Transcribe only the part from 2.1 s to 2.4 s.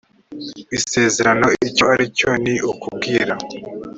cyo